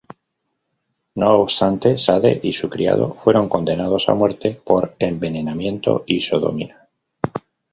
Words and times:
No 1.13 1.29
obstante, 1.35 1.99
Sade 1.99 2.39
y 2.41 2.53
su 2.53 2.71
criado 2.71 3.13
fueron 3.13 3.47
condenados 3.47 4.09
a 4.09 4.15
muerte 4.15 4.59
por 4.65 4.95
envenenamiento 4.97 6.05
y 6.07 6.21
sodomía. 6.21 6.89